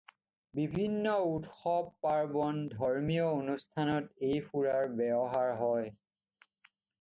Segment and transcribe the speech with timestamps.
[0.59, 5.93] বিভিন্ন উৎসৱ পাৰ্বণ, ধৰ্মীয় অনুষ্ঠানত এই সুৰাৰ ব্যৱহাৰ হয়।